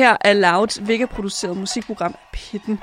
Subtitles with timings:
[0.00, 2.80] Her er Louds Vega-produceret musikprogram Pitten.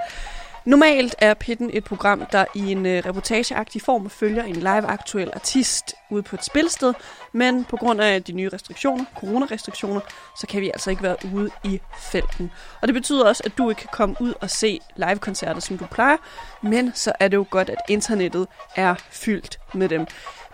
[0.67, 5.95] Normalt er Pitten et program, der i en øh, reportageagtig form følger en live-aktuel artist
[6.09, 6.93] ude på et spilsted,
[7.33, 10.01] men på grund af de nye restriktioner, coronarestriktioner,
[10.39, 11.79] så kan vi altså ikke være ude i
[12.11, 12.51] felten.
[12.81, 15.85] Og det betyder også, at du ikke kan komme ud og se live-koncerter, som du
[15.85, 16.17] plejer,
[16.63, 20.05] men så er det jo godt, at internettet er fyldt med dem.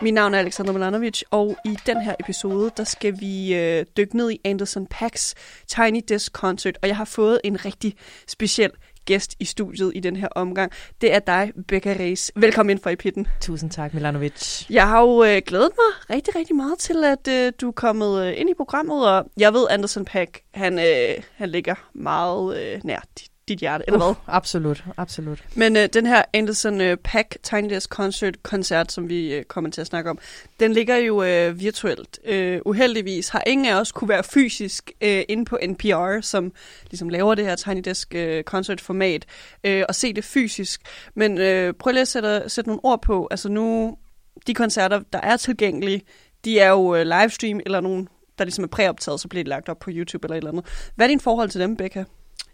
[0.01, 4.17] Mit navn er Alexander Milanovic, og i den her episode, der skal vi øh, dykke
[4.17, 5.33] ned i Anderson Pax
[5.67, 7.95] Tiny Desk Concert, og jeg har fået en rigtig
[8.27, 8.71] speciel
[9.05, 10.71] gæst i studiet i den her omgang.
[11.01, 12.31] Det er dig, Becca Reis.
[12.35, 13.27] Velkommen ind for i pitten.
[13.41, 14.69] Tusind tak, Milanovic.
[14.69, 18.25] Jeg har jo øh, glædet mig rigtig, rigtig meget til, at øh, du er kommet
[18.25, 22.81] øh, ind i programmet, og jeg ved, Anderson Pack, han, øh, han ligger meget øh,
[22.83, 24.15] nær dit dit hjerte, eller hvad?
[24.27, 25.43] Absolut, absolut.
[25.55, 29.69] Men øh, den her Anderson øh, Pack Tiny Desk Concert koncert, som vi øh, kommer
[29.69, 30.19] til at snakke om,
[30.59, 32.19] den ligger jo øh, virtuelt.
[32.25, 36.51] Øh, uheldigvis har ingen af os kunne være fysisk øh, inde på NPR, som
[36.91, 39.25] ligesom laver det her Tiny Desk øh, Concert format,
[39.63, 40.81] øh, og se det fysisk.
[41.15, 43.27] Men øh, prøv lige at sætte, sætte nogle ord på.
[43.31, 43.97] Altså nu,
[44.47, 46.01] de koncerter, der er tilgængelige,
[46.45, 49.69] de er jo øh, livestream eller nogen, der ligesom er præoptaget, så bliver de lagt
[49.69, 50.91] op på YouTube eller et eller andet.
[50.95, 52.05] Hvad er din forhold til dem, Becca?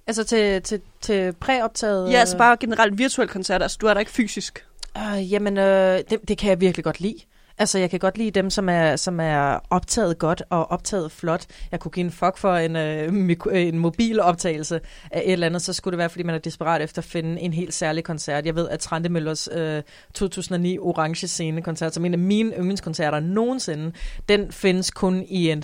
[0.10, 2.12] Altså til, til, til præoptaget?
[2.12, 3.66] Ja, altså bare generelt virtuelle koncerter.
[3.66, 4.66] Altså, du er der ikke fysisk.
[4.96, 7.18] Uh, jamen, øh, det, det kan jeg virkelig godt lide.
[7.58, 11.46] Altså, jeg kan godt lide dem, som er, som er optaget godt og optaget flot.
[11.72, 15.62] Jeg kunne give en fuck for en, øh, en mobil optagelse af et eller andet,
[15.62, 18.46] så skulle det være, fordi man er desperat efter at finde en helt særlig koncert.
[18.46, 23.20] Jeg ved, at Trante Møllers øh, 2009 Orange Scene koncert, som en af mine yndlingskoncerter
[23.20, 23.92] nogensinde,
[24.30, 25.64] den findes kun i en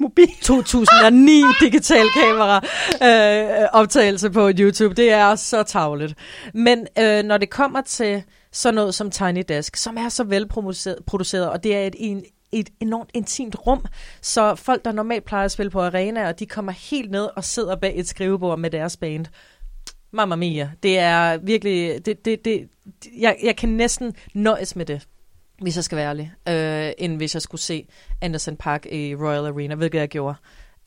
[0.00, 0.28] mobil.
[0.42, 2.56] 2009 digital kamera
[3.02, 4.94] øh, optagelse på YouTube.
[4.94, 6.14] Det er så tavlet.
[6.54, 11.50] Men øh, når det kommer til sådan noget som Tiny Desk, som er så velproduceret,
[11.50, 13.84] og det er et, en, et enormt intimt rum,
[14.20, 17.76] så folk, der normalt plejer at spille på arenaer, de kommer helt ned og sidder
[17.76, 19.26] bag et skrivebord med deres band.
[20.12, 20.70] Mamma mia.
[20.82, 22.06] Det er virkelig...
[22.06, 22.68] Det, det, det,
[23.18, 25.06] jeg, jeg kan næsten nøjes med det
[25.60, 27.86] hvis jeg skal være ærlig, øh, end hvis jeg skulle se
[28.20, 30.34] Anderson Park i Royal Arena, hvilket jeg gjorde.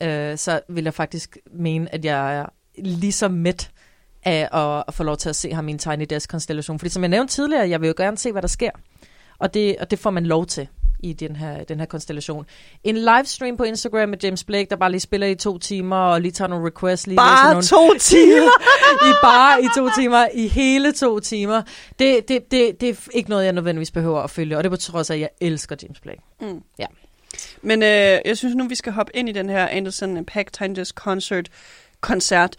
[0.02, 2.46] Øh, så vil jeg faktisk mene, at jeg er
[2.78, 3.70] lige så mæt
[4.24, 6.78] af at, at få lov til at se ham i en Tiny Desk-konstellation.
[6.78, 8.70] Fordi som jeg nævnte tidligere, jeg vil jo gerne se, hvad der sker.
[9.38, 10.68] Og det, og det får man lov til
[11.04, 12.46] i den her, den her konstellation.
[12.84, 16.20] En livestream på Instagram med James Blake, der bare lige spiller i to timer, og
[16.20, 17.06] lige tager nogle requests.
[17.06, 18.50] Lige bare nogle to timer?
[19.10, 21.62] I bare i to timer, i hele to timer.
[21.98, 24.70] Det, det, det, det er ikke noget, jeg nødvendigvis behøver at følge, og det er
[24.70, 26.20] på trods af, at jeg elsker James Blake.
[26.40, 26.62] Mm.
[26.78, 26.86] Ja.
[27.62, 27.88] Men øh,
[28.24, 31.48] jeg synes nu, vi skal hoppe ind i den her Anderson Pack Tangers Concert
[32.00, 32.56] koncert.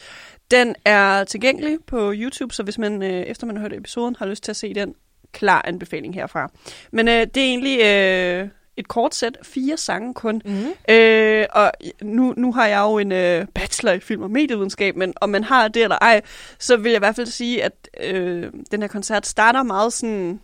[0.52, 4.26] Den er tilgængelig på YouTube, så hvis man, øh, efter man har hørt episoden, har
[4.26, 4.96] lyst til at se den,
[5.36, 6.52] klar anbefaling herfra.
[6.92, 8.48] Men øh, det er egentlig øh,
[8.78, 10.42] et kort sæt, fire sange kun.
[10.46, 10.94] Mm.
[10.94, 15.14] Øh, og nu, nu har jeg jo en øh, bachelor i film og medievidenskab, men
[15.22, 16.22] om man har det eller ej,
[16.60, 20.40] så vil jeg i hvert fald sige, at øh, den her koncert starter meget sådan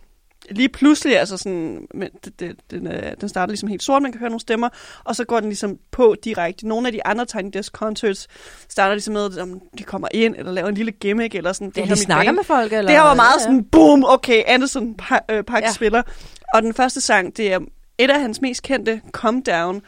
[0.50, 4.12] lige pludselig, altså sådan, men det, det, den, øh, den starter ligesom helt sort, man
[4.12, 4.68] kan høre nogle stemmer,
[5.04, 6.68] og så går den ligesom på direkte.
[6.68, 8.28] Nogle af de andre Tiny Desk Concerts
[8.68, 9.48] starter ligesom med, at
[9.78, 11.70] de kommer ind, eller laver en lille gimmick, eller sådan.
[11.70, 12.36] Det, her, de snakker band.
[12.36, 12.90] med folk, eller?
[12.90, 13.42] Det her var meget ja, ja.
[13.42, 14.96] sådan, boom, okay, Anderson
[15.30, 15.72] øh, Park ja.
[15.72, 16.02] spiller.
[16.54, 17.58] Og den første sang, det er
[17.98, 19.82] et af hans mest kendte, Come Down.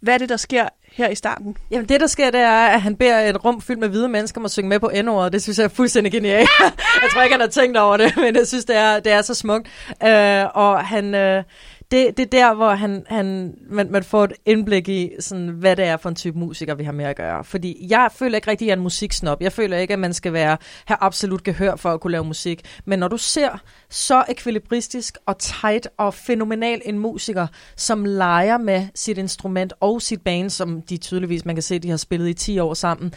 [0.00, 1.56] Hvad er det, der sker her i starten?
[1.70, 4.40] Jamen det, der sker, det er, at han beder et rum fyldt med hvide mennesker
[4.40, 6.48] om at synge med på n Det synes jeg er fuldstændig genialt.
[7.02, 9.22] jeg tror ikke, han har tænkt over det, men jeg synes, det er, det er
[9.22, 9.68] så smukt.
[9.88, 10.08] Uh,
[10.54, 11.14] og han...
[11.38, 11.44] Uh,
[11.90, 15.76] det, det er der, hvor han, han, man, man får et indblik i, sådan, hvad
[15.76, 17.44] det er for en type musiker, vi har med at gøre.
[17.44, 19.40] Fordi jeg føler ikke rigtig, at jeg er en musiksnop.
[19.40, 22.80] Jeg føler ikke, at man skal være, have absolut gehør for at kunne lave musik.
[22.84, 28.86] Men når du ser så ekvilibristisk og tight og fænomenal en musiker, som leger med
[28.94, 32.34] sit instrument og sit band, som de tydeligvis, man kan se, de har spillet i
[32.34, 33.14] 10 år sammen,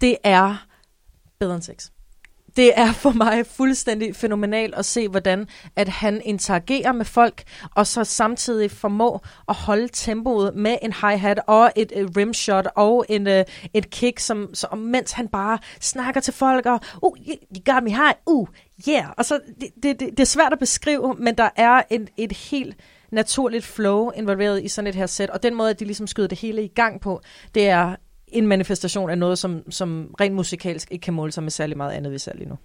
[0.00, 0.66] det er
[1.38, 1.88] bedre end sex
[2.56, 7.42] det er for mig fuldstændig fænomenalt at se, hvordan at han interagerer med folk,
[7.74, 13.06] og så samtidig formår at holde tempoet med en hi-hat og et, et rimshot og
[13.08, 13.32] en, uh,
[13.74, 17.90] et kick, som, som, mens han bare snakker til folk, og uh, you got me
[17.90, 18.48] high, uh,
[18.88, 19.04] yeah.
[19.16, 22.32] Og så, det, det, det, det er svært at beskrive, men der er en, et
[22.32, 22.76] helt
[23.10, 26.28] naturligt flow involveret i sådan et her sæt, og den måde, at de ligesom skyder
[26.28, 27.20] det hele i gang på,
[27.54, 27.96] det er
[28.28, 31.92] en manifestation af noget, som, som rent musikalsk ikke kan måle sig med særlig meget
[31.92, 32.56] andet, vi ser lige nu.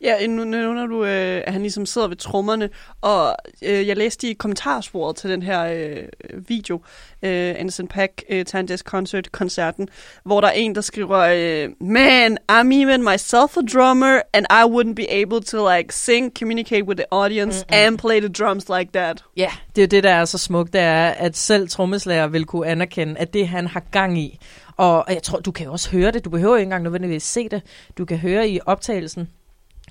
[0.00, 4.30] Ja, nu nævner du, øh, at han ligesom sidder ved trommerne, og øh, jeg læste
[4.30, 6.80] i kommentarsporet til den her øh, video,
[7.22, 9.88] øh, Anderson Pack øh, Tandes Concert-koncerten,
[10.24, 14.64] hvor der er en, der skriver, øh, Man, I'm even myself a drummer, and I
[14.64, 17.76] wouldn't be able to like sing, communicate with the audience, Mm-mm.
[17.76, 19.24] and play the drums like that.
[19.36, 22.44] Ja, yeah, det er det, der er så smukt, det er, at selv trommeslager vil
[22.44, 24.38] kunne anerkende, at det, han har gang i,
[24.76, 26.24] og jeg tror, du kan jo også høre det.
[26.24, 27.62] Du behøver ikke engang nødvendigvis se det.
[27.98, 29.28] Du kan høre i optagelsen,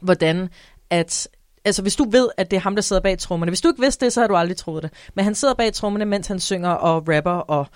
[0.01, 0.50] hvordan
[0.89, 1.27] at
[1.65, 3.50] altså hvis du ved, at det er ham, der sidder bag trommerne.
[3.50, 4.94] Hvis du ikke vidste det, så har du aldrig troet det.
[5.15, 7.68] Men han sidder bag trommerne, mens han synger og rapper og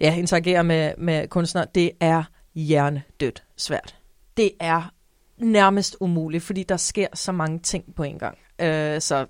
[0.00, 1.66] ja, interagerer med, med kunstnere.
[1.74, 2.22] Det er
[2.54, 3.96] hjernedødt svært.
[4.36, 4.92] Det er
[5.38, 8.38] nærmest umuligt, fordi der sker så mange ting på en gang.
[8.60, 9.26] Øh, så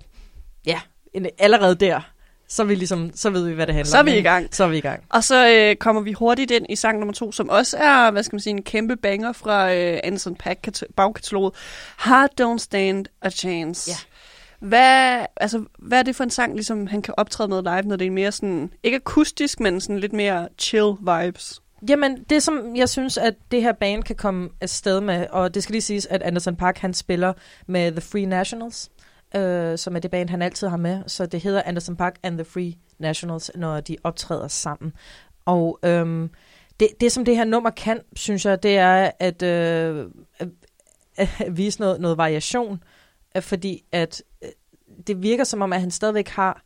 [0.65, 0.79] ja,
[1.39, 2.01] allerede der
[2.49, 4.05] så, vi ligesom, så ved vi, hvad det handler om.
[4.05, 4.55] Så er vi i gang.
[4.55, 5.03] Så er vi i gang.
[5.09, 8.23] Og så øh, kommer vi hurtigt ind i sang nummer to, som også er, hvad
[8.23, 11.53] skal man sige, en kæmpe banger fra øh, Anderson Pack bagkataloget.
[12.05, 13.91] Heart Don't Stand a Chance.
[13.91, 13.95] Ja.
[14.59, 17.95] Hvad, altså, hvad er det for en sang, ligesom, han kan optræde med live, når
[17.95, 21.61] det er mere sådan, ikke akustisk, men sådan lidt mere chill vibes?
[21.89, 25.63] Jamen, det som jeg synes, at det her band kan komme afsted med, og det
[25.63, 27.33] skal lige siges, at Anderson Park, han spiller
[27.67, 28.89] med The Free Nationals,
[29.35, 31.03] øh, som er det band, han altid har med.
[31.07, 34.93] Så det hedder Anderson Park and the Free Nationals, når de optræder sammen.
[35.45, 36.29] Og øhm,
[36.79, 40.05] det, det, som det her nummer kan, synes jeg, det er at, øh,
[40.39, 41.27] at,
[41.57, 42.83] vise noget, noget variation,
[43.35, 44.49] øh, fordi at øh,
[45.07, 46.63] det virker som om, at han stadigvæk har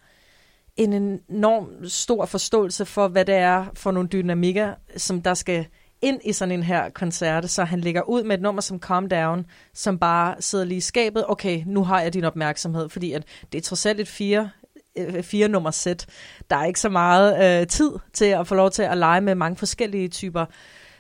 [0.78, 5.66] en enorm stor forståelse for, hvad det er for nogle dynamikker, som der skal
[6.02, 9.10] ind i sådan en her koncert, så han lægger ud med et nummer som Calm
[9.10, 11.26] Down, som bare sidder lige i skabet.
[11.28, 14.50] Okay, nu har jeg din opmærksomhed, fordi at det er trods alt et fire,
[14.98, 16.06] øh, fire nummer sæt.
[16.50, 19.36] Der er ikke så meget øh, tid til at få lov til at lege med
[19.36, 20.46] mange forskellige typer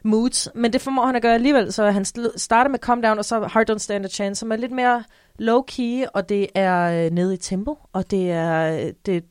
[0.03, 2.05] moods, men det formår han at gøre alligevel, så han
[2.35, 5.03] starter med Calm Down, og så Hard Don't Stand a Chance, som er lidt mere
[5.41, 9.23] low-key, og det er øh, nede i tempo, og det er øh, det,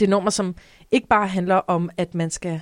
[0.00, 0.54] det nummer, som
[0.90, 2.60] ikke bare handler om, at man skal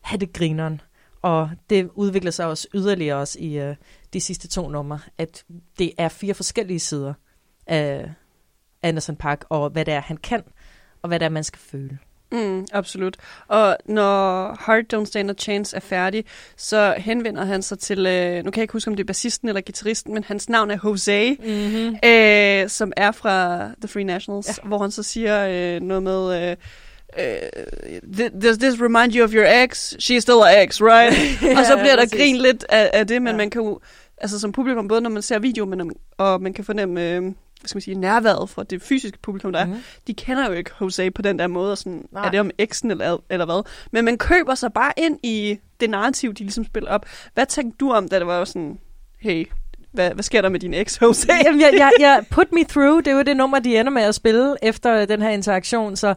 [0.00, 0.80] have det grineren,
[1.22, 3.74] og det udvikler sig også yderligere også i uh,
[4.12, 5.44] de sidste to numre, at
[5.78, 7.14] det er fire forskellige sider
[7.66, 8.12] af
[8.82, 10.42] Anderson Park, og hvad det er, han kan,
[11.02, 11.98] og hvad det er, man skal føle.
[12.32, 13.16] Mm, absolut.
[13.48, 16.24] Og når Heart Don't Stand a Chance er færdig,
[16.56, 19.48] så henvender han sig til, øh, nu kan jeg ikke huske, om det er bassisten
[19.48, 21.96] eller gitarristen, men hans navn er Jose, mm-hmm.
[22.04, 24.68] øh, som er fra The Free Nationals, ja.
[24.68, 26.50] hvor han så siger øh, noget med...
[26.50, 26.56] Øh,
[27.18, 29.96] uh, does this remind you of your ex?
[29.98, 31.42] She's still an ex, right?
[31.42, 33.36] ja, og så bliver der grin lidt af, af det, men ja.
[33.36, 33.80] man kan jo,
[34.18, 37.68] altså som publikum, både når man ser video, men, og man kan fornemme, øh, hvad
[37.68, 39.76] skal man sige, nærværet for det fysiske publikum, der er, mhm.
[40.06, 42.26] de kender jo ikke Jose på den der måde, og sådan, Nej.
[42.26, 43.62] er det om eksen eller, eller hvad?
[43.92, 47.06] Men man køber sig bare ind i det narrativ, de ligesom spiller op.
[47.34, 48.78] Hvad tænkte du om, da det var sådan,
[49.18, 49.46] hey,
[49.92, 51.28] hvad, hvad sker der med din ex, Jose?
[51.44, 54.02] Jamen, jeg, jeg, jeg, Put Me Through, det er jo det nummer, de ender med
[54.02, 55.96] at spille efter den her interaktion.
[55.96, 56.08] Så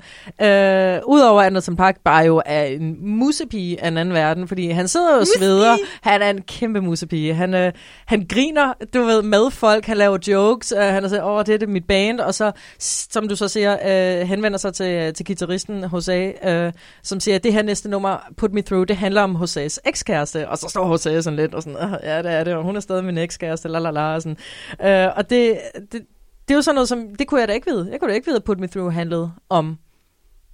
[0.42, 4.88] øh, udover Anderson Park bare jo er en musepige af en anden verden, fordi han
[4.88, 5.78] sidder og sveder.
[6.02, 7.34] Han er en kæmpe musepige.
[7.34, 7.72] Han, øh,
[8.06, 9.86] han griner, du ved, med folk.
[9.86, 10.72] Han laver jokes.
[10.72, 12.20] Øh, han er så, åh, det er det mit band.
[12.20, 13.78] Og så, som du så siger,
[14.22, 16.72] øh, henvender sig til, til guitaristen Jose, øh,
[17.04, 20.50] som siger, at det her næste nummer, Put Me Through, det handler om Joses ekskæreste.
[20.50, 22.80] Og så står Jose sådan lidt og sådan, ja, det er det, og hun er
[22.80, 24.38] stadig min ekskæreste kæreste, la la la, og sådan.
[24.82, 25.60] Øh, og det,
[25.92, 26.06] det,
[26.48, 27.88] det er jo sådan noget, som, det kunne jeg da ikke vide.
[27.92, 29.78] Jeg kunne da ikke vide, at Put Me Through handlede om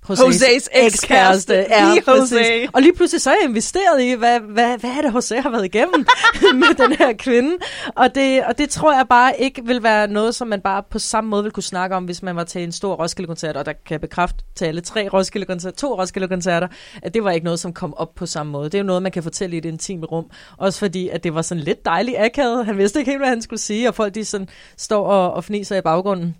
[0.10, 1.54] Jose's, ekskæreste.
[1.54, 2.68] Ja, lige Jose.
[2.73, 5.50] Og lige pludselig så er jeg investeret i, hvad, hvad, hvad er det, Jose har
[5.50, 6.06] været igennem
[6.62, 7.57] med den her kvinde.
[7.95, 11.00] Og det, og det tror jeg bare ikke vil være noget, som man bare på
[11.00, 13.57] samme måde vil kunne snakke om, hvis man var til en stor Roskilde-koncert.
[13.57, 16.68] Og der kan jeg bekræfte til alle tre Roskilde-koncerter, to Roskilde-koncerter,
[17.04, 18.66] at det var ikke noget, som kom op på samme måde.
[18.66, 20.26] Det er jo noget, man kan fortælle i et intimt rum.
[20.57, 22.66] Også fordi, at det var sådan lidt dejligt akavet.
[22.66, 24.47] Han vidste ikke helt, hvad han skulle sige, og folk de sådan
[24.78, 26.35] står og, og fniser i baggrunden.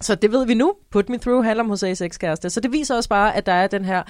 [0.00, 0.74] Så det ved vi nu.
[0.90, 2.50] Put Me Through handler om Jose's ekskæreste.
[2.50, 4.02] Så det viser også bare, at der er den her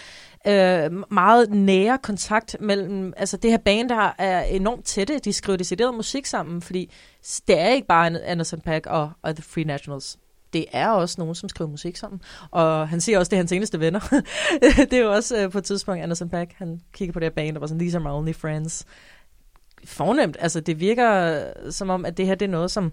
[0.47, 3.13] øh, meget nære kontakt mellem...
[3.17, 5.19] Altså det her band, der er enormt tætte.
[5.19, 6.93] De skriver decideret musik sammen, fordi
[7.49, 10.17] det er ikke bare Anderson Pack og, og The Free Nationals.
[10.53, 12.21] Det er også nogen, som skriver musik sammen.
[12.51, 14.01] Og han siger også, det er hans eneste venner.
[14.91, 17.35] det er jo også øh, på et tidspunkt, Anderson Pack, han kigger på det her
[17.35, 18.85] band og var sådan, these are my only friends.
[19.85, 20.37] Fornemt.
[20.41, 22.93] Altså det virker øh, som om, at det her det er noget, som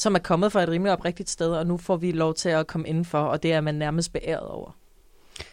[0.00, 2.66] som er kommet fra et rimelig oprigtigt sted, og nu får vi lov til at
[2.66, 4.76] komme indenfor, og det er man nærmest beæret over.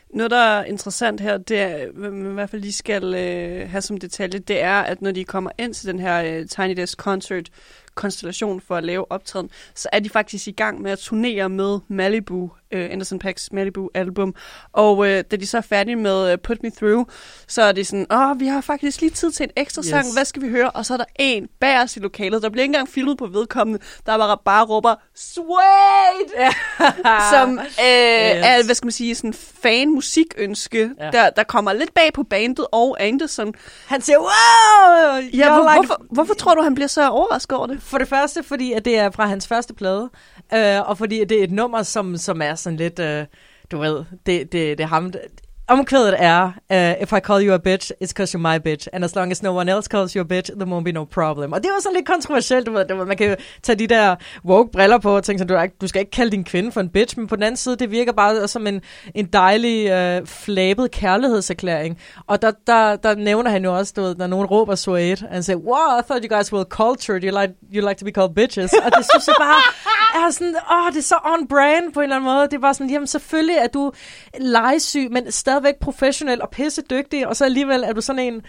[0.09, 3.81] Noget, der er interessant her, det er, man i hvert fald lige skal øh, have
[3.81, 6.97] som detalje, det er, at når de kommer ind til den her øh, Tiny Desk
[6.97, 7.49] Concert
[7.97, 11.79] konstellation for at lave optræden, så er de faktisk i gang med at turnere med
[11.87, 14.35] Malibu øh, Anderson Paak's Malibu-album.
[14.73, 17.05] Og øh, da de så er færdige med øh, Put Me Through,
[17.47, 19.85] så er det sådan, åh, vi har faktisk lige tid til en ekstra yes.
[19.85, 20.71] sang, hvad skal vi høre?
[20.71, 23.25] Og så er der en bag os i lokalet, der bliver ikke engang filmet på
[23.27, 26.53] vedkommende, der bare, bare råber, Sweet!
[27.31, 27.75] Som øh, yes.
[27.79, 31.09] er, hvad skal man sige, sådan fan-musikønske, ja.
[31.11, 33.53] der, der kommer lidt bag på bandet og Anderson.
[33.85, 35.21] Han siger, wow!
[35.33, 35.87] Ja, like...
[35.87, 37.81] hvorfor, hvorfor tror du, han bliver så overrasket over det?
[37.81, 40.09] For det første, fordi at det er fra hans første plade,
[40.53, 43.25] øh, og fordi det er et nummer, som, som er sådan lidt, øh,
[43.71, 45.11] du ved, det, det, det er ham,
[45.69, 48.87] Omkvædet er, uh, if I call you a bitch, it's because you're my bitch.
[48.93, 51.05] And as long as no one else calls you a bitch, there won't be no
[51.05, 51.53] problem.
[51.53, 52.85] Og det var sådan lidt kontroversielt, du ved.
[52.85, 55.87] Du man kan tage de der woke briller på og tænke sådan, du, er, du
[55.87, 58.11] skal ikke kalde din kvinde for en bitch, men på den anden side, det virker
[58.11, 58.81] bare som en,
[59.15, 61.97] en dejlig, uh, flabet kærlighedserklæring.
[62.27, 65.43] Og der, der, der nævner han jo også, du ved, når nogen råber Suede, and
[65.43, 68.35] say, wow, I thought you guys were cultured, you like, you like to be called
[68.35, 68.73] bitches.
[68.73, 69.61] og det synes jeg bare
[70.15, 72.47] er sådan, åh, oh, det er så on brand på en eller anden måde.
[72.47, 73.91] Det var sådan, jamen selvfølgelig er du
[74.39, 78.41] legesyg, men stadigvæk professionel og pisse dygtig, og så alligevel er du sådan en,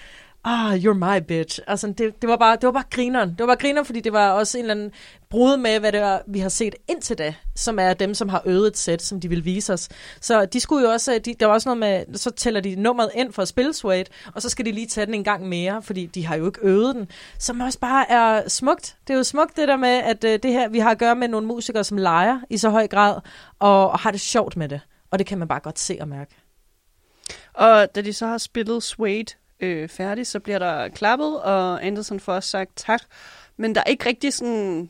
[0.44, 1.60] ah, you're my bitch.
[1.66, 3.30] Altså, det, det, var bare, det var bare grineren.
[3.30, 4.92] Det var bare grineren, fordi det var også en eller anden
[5.30, 8.42] brud med, hvad det var, vi har set indtil da, som er dem, som har
[8.46, 9.88] øvet et sæt, som de vil vise os.
[10.20, 13.10] Så de skulle jo også, de, der var også noget med, så tæller de nummeret
[13.14, 14.04] ind for at spille Suede,
[14.34, 16.60] og så skal de lige tage den en gang mere, fordi de har jo ikke
[16.62, 18.96] øvet den, som også bare er smukt.
[19.06, 21.16] Det er jo smukt det der med, at øh, det her, vi har at gøre
[21.16, 23.20] med nogle musikere, som leger i så høj grad,
[23.58, 24.80] og, og har det sjovt med det.
[25.10, 26.36] Og det kan man bare godt se og mærke.
[27.54, 32.20] Og da de så har spillet Suede øh, færdig, så bliver der klappet, og Anderson
[32.20, 33.02] får også sagt tak.
[33.56, 34.88] Men der er ikke rigtig sådan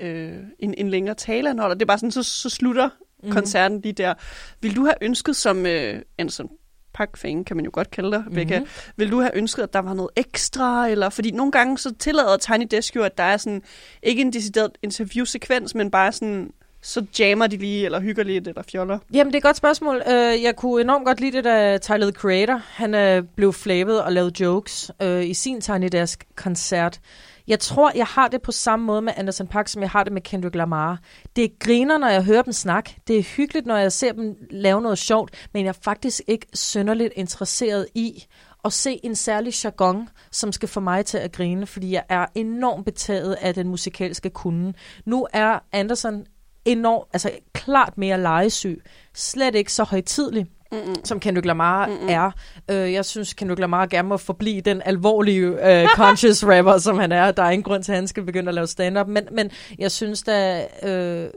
[0.00, 1.74] øh, en, en længere tale, når der.
[1.74, 3.32] Det er bare sådan, så, så slutter mm-hmm.
[3.32, 4.14] koncerten lige der.
[4.60, 6.48] Vil du have ønsket som øh, Anderson
[6.94, 8.66] Park-fan, kan man jo godt kalde dig, mm-hmm.
[8.96, 10.88] Vil du have ønsket, at der var noget ekstra?
[10.88, 13.62] Eller, fordi nogle gange så tillader Tiny Desk jo, at der er sådan,
[14.02, 16.50] ikke en decideret interviewsekvens, men bare sådan
[16.82, 18.98] så jammer de lige, eller hygger lidt, eller fjoller?
[19.12, 19.96] Jamen, det er et godt spørgsmål.
[20.06, 24.02] Uh, jeg kunne enormt godt lide det, da Tyler, the Creator, han uh, blev flabet
[24.02, 27.00] og lavede jokes uh, i sin Tiny Desk-koncert.
[27.48, 30.12] Jeg tror, jeg har det på samme måde med Anderson Park, som jeg har det
[30.12, 30.98] med Kendrick Lamar.
[31.36, 32.96] Det griner, når jeg hører dem snakke.
[33.06, 36.46] Det er hyggeligt, når jeg ser dem lave noget sjovt, men jeg er faktisk ikke
[36.54, 38.24] synderligt interesseret i
[38.64, 42.26] at se en særlig jargon, som skal få mig til at grine, fordi jeg er
[42.34, 44.72] enormt betaget af den musikalske kunde.
[45.04, 46.26] Nu er Anderson
[46.68, 48.82] enormt, altså klart mere legesyg.
[49.14, 50.46] Slet ikke så højtidlig.
[50.72, 50.94] Mm-mm.
[51.04, 52.08] som Kendrick Lamar Mm-mm.
[52.08, 52.30] er.
[52.72, 57.12] Uh, jeg synes, Kendrick Lamar gerne må forblive den alvorlige uh, conscious rapper, som han
[57.12, 57.30] er.
[57.30, 59.08] Der er ingen grund til, at han skal begynde at lave stand-up.
[59.08, 61.30] Men, men jeg synes da, uh,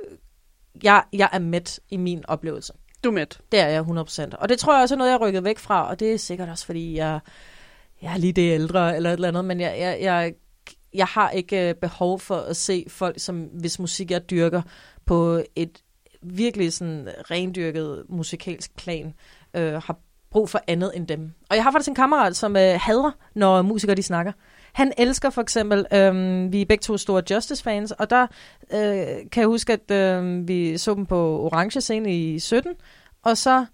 [0.84, 2.74] jeg, jeg er med i min oplevelse.
[3.04, 3.26] Du er med?
[3.52, 4.36] Det er jeg 100%.
[4.38, 5.90] Og det tror jeg også er noget, jeg er rykket væk fra.
[5.90, 7.20] Og det er sikkert også, fordi jeg,
[8.02, 9.46] jeg er lige det ældre eller et eller andet.
[9.46, 10.34] Men jeg, jeg, jeg,
[10.94, 14.62] jeg har ikke øh, behov for at se folk, som hvis musik jeg dyrker,
[15.06, 15.82] på et
[16.22, 19.14] virkelig sådan rendyrket musikalsk plan,
[19.54, 19.98] øh, har
[20.32, 21.32] brug for andet end dem.
[21.50, 24.32] Og jeg har faktisk en kammerat, som øh, hader, når musikere de snakker.
[24.74, 28.28] Han elsker for eksempel, øh, vi er begge to store Justice-fans, og der
[28.74, 32.74] øh, kan jeg huske, at øh, vi så dem på Orange Scene i 17,
[33.24, 33.66] og så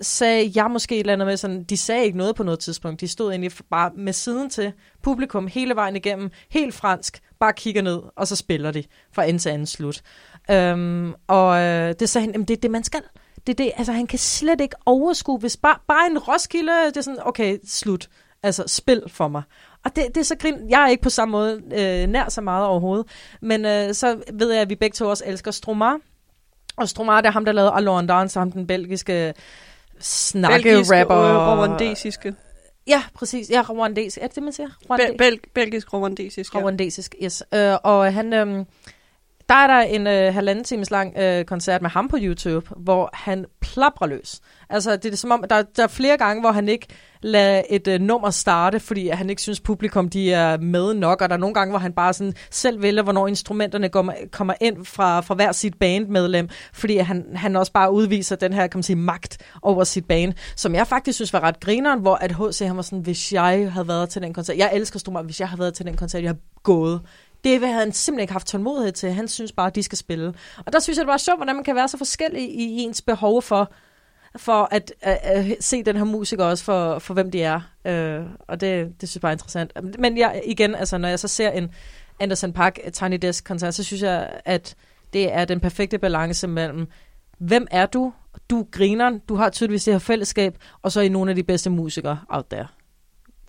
[0.00, 3.00] sagde jeg måske et eller andet med sådan, de sagde ikke noget på noget tidspunkt.
[3.00, 4.72] De stod egentlig bare med siden til
[5.02, 9.40] publikum hele vejen igennem, helt fransk, bare kigger ned, og så spiller de fra ende
[9.40, 10.02] til anden slut.
[10.50, 13.02] Øhm, og øh, det sagde han, jamen det er det, man skal.
[13.46, 16.96] Det er det, altså han kan slet ikke overskue, hvis bare, bare en Roskilde, det
[16.96, 18.08] er sådan, okay, slut.
[18.42, 19.42] Altså, spil for mig.
[19.84, 20.70] Og det, det er så grin.
[20.70, 23.06] Jeg er ikke på samme måde øh, nær så meget overhovedet.
[23.42, 25.98] Men øh, så ved jeg, at vi begge to også elsker Stromar.
[26.76, 29.34] Og Stromar, det er ham, der lavede Alone Dance, ham den belgiske
[30.04, 31.56] snakke-rapper.
[31.56, 32.34] rwandesiske.
[32.86, 33.50] Ja, præcis.
[33.50, 34.18] Ja, rwandesisk.
[34.22, 34.68] Er det det, man siger?
[34.90, 36.60] Rwande- Bel- belgisk rwandesisk, ja.
[36.60, 37.42] Rwandesisk, yes.
[37.54, 38.32] Øh, og han...
[38.32, 38.64] Øh,
[39.54, 43.10] der er der en øh, halvanden times lang øh, koncert med ham på YouTube, hvor
[43.12, 44.40] han plaprer løs.
[44.70, 46.86] Altså, det er som om, der, der er flere gange, hvor han ikke
[47.22, 51.28] lader et øh, nummer starte, fordi han ikke synes, publikum de er med nok, og
[51.28, 54.84] der er nogle gange, hvor han bare sådan selv vælger, hvornår instrumenterne kommer, kommer ind
[54.84, 58.82] fra, fra hver sit bandmedlem, fordi han, han også bare udviser den her, kan man
[58.82, 62.66] sige, magt over sit band, som jeg faktisk synes var ret grineren, hvor at H.C.
[62.66, 65.48] han var sådan, hvis jeg havde været til den koncert, jeg elsker Strummer, hvis jeg
[65.48, 67.00] havde været til den koncert, jeg har gået
[67.44, 69.12] det havde han simpelthen ikke haft tålmodighed til.
[69.12, 70.34] Han synes bare, at de skal spille.
[70.66, 73.02] Og der synes jeg, det var sjovt, hvordan man kan være så forskellig i ens
[73.02, 73.72] behov for,
[74.36, 74.92] for at,
[75.36, 77.60] øh, se den her musiker også for, for hvem de er.
[77.84, 79.72] Øh, og det, det synes jeg bare er interessant.
[79.98, 81.70] Men jeg, igen, altså, når jeg så ser en
[82.20, 84.74] Anderson Park Tiny Desk koncert, så synes jeg, at
[85.12, 86.86] det er den perfekte balance mellem,
[87.38, 88.12] hvem er du?
[88.50, 91.42] Du griner, du har tydeligvis det her fællesskab, og så er I nogle af de
[91.42, 92.66] bedste musikere out there.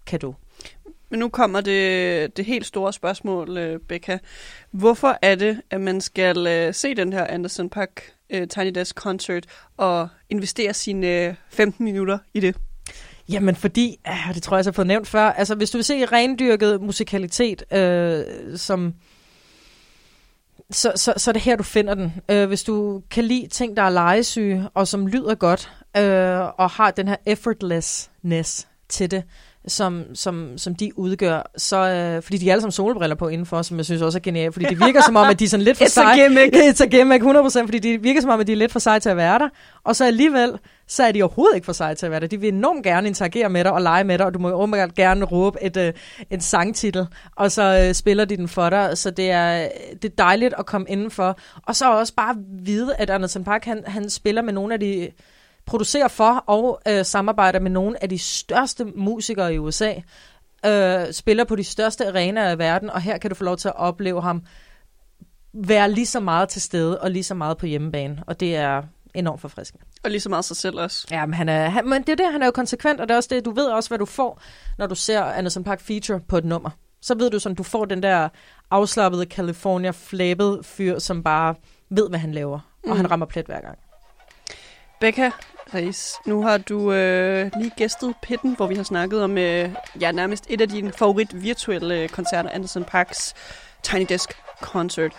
[0.06, 0.36] Kan du?
[1.16, 4.20] Men nu kommer det, det helt store spørgsmål, øh, Becca.
[4.72, 8.96] Hvorfor er det, at man skal øh, se den her Anderson Park øh, Tiny Desk
[8.96, 9.46] Concert
[9.78, 12.56] og investere sine 15 minutter i det?
[13.30, 15.86] Jamen fordi, ah, det tror jeg, jeg har fået nævnt før, altså hvis du vil
[15.86, 18.24] se rendyrket musikalitet, øh,
[18.58, 18.94] som
[20.72, 22.14] så, så, så er det her, du finder den.
[22.30, 26.70] Øh, hvis du kan lide ting, der er legesyge, og som lyder godt, øh, og
[26.70, 29.24] har den her effortlessness til det,
[29.68, 33.62] som, som, som de udgør, så, øh, fordi de er alle sammen solbriller på indenfor,
[33.62, 35.64] som jeg synes også er genialt, fordi det virker som om, at de er sådan
[35.64, 36.24] lidt for It's a seje.
[36.24, 36.56] gimmick.
[36.70, 39.00] It's a gimmick, 100%, fordi det virker som om, at de er lidt for seje
[39.00, 39.50] til at være der,
[39.84, 40.52] og så alligevel,
[40.88, 42.28] så er de overhovedet ikke for seje til at være der.
[42.28, 44.90] De vil enormt gerne interagere med dig og lege med dig, og du må jo
[44.96, 45.94] gerne råbe et, øh,
[46.30, 49.68] en sangtitel, og så øh, spiller de den for dig, så det er,
[50.02, 51.38] det er dejligt at komme indenfor.
[51.68, 55.10] Og så også bare vide, at Anderson Park, han, han spiller med nogle af de
[55.66, 59.94] producerer for og øh, samarbejder med nogle af de største musikere i USA,
[60.66, 63.68] øh, spiller på de største arenaer i verden, og her kan du få lov til
[63.68, 64.44] at opleve ham
[65.54, 68.84] være lige så meget til stede og lige så meget på hjemmebane, og det er
[69.14, 69.84] enormt forfriskende.
[70.04, 71.08] Og lige så meget sig selv også.
[71.12, 73.14] Ja, men, han er, han, men det er det, han er jo konsekvent, og det
[73.14, 74.42] er også det, du ved også, hvad du får,
[74.78, 76.70] når du ser Anderson Park feature på et nummer.
[77.02, 78.30] Så ved du sådan, du får den der
[78.72, 81.56] afslappede California flabet fyr, som bare
[81.90, 82.98] ved, hvad han laver, og Mm.
[82.98, 83.78] han rammer plet hver gang.
[85.00, 85.32] Becca
[85.74, 89.70] Reis, nu har du øh, lige gæstet Pitten, hvor vi har snakket om øh,
[90.02, 93.34] ja, nærmest et af dine favorit virtuelle øh, koncerter, Anderson Parks
[93.84, 95.12] Tiny Desk Concert.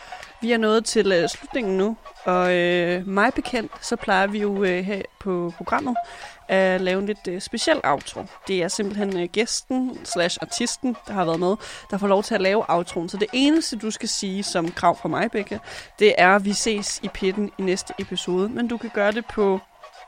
[0.42, 4.64] Vi er nået til øh, slutningen nu, og øh, mig bekendt, så plejer vi jo
[4.64, 5.96] øh, her på programmet
[6.48, 8.24] at lave en lidt øh, speciel outro.
[8.48, 11.56] Det er simpelthen øh, gæsten slash artisten, der har været med,
[11.90, 13.08] der får lov til at lave outroen.
[13.08, 15.58] Så det eneste, du skal sige som krav fra mig, Becca,
[15.98, 18.48] det er, at vi ses i Pitten i næste episode.
[18.48, 19.60] Men du kan gøre det på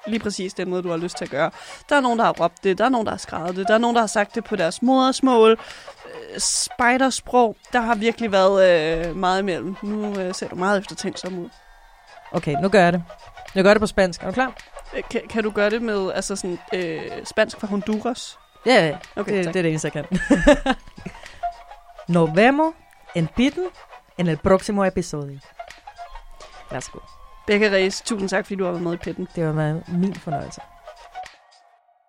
[0.09, 1.51] lige præcis den måde, du har lyst til at gøre.
[1.89, 3.75] Der er nogen, der har råbt det, der er nogen, der har skrevet det, der
[3.75, 7.57] er nogen, der har sagt det på deres modersmål, øh, spidersprog.
[7.73, 9.77] Der har virkelig været øh, meget imellem.
[9.83, 11.49] Nu øh, ser du meget eftertænksom ud.
[12.33, 13.03] Okay, nu gør jeg det.
[13.55, 14.23] Jeg gør det på spansk.
[14.23, 14.53] Er du klar?
[14.97, 18.39] Øh, Kan, kan du gøre det med altså sådan, øh, spansk fra Honduras?
[18.67, 18.97] Ja, ja.
[19.17, 19.55] Okay, det, tak.
[19.55, 20.19] det er det eneste, jeg kan.
[22.15, 22.75] Nos vemos
[23.15, 23.65] en Pitten
[24.19, 25.39] en el próximo episodio.
[26.71, 27.18] Værsgo.
[27.49, 29.29] Becca Reyes, tusind tak, fordi du har været med i pitten.
[29.35, 30.61] Det var min fornøjelse.